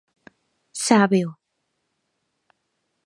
¡Sábeo! 0.85 1.29